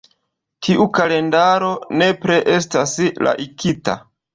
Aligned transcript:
Tiu 0.67 0.87
kalendaro 1.01 1.71
nepre 2.03 2.41
estas 2.59 2.99
laika. 3.31 4.01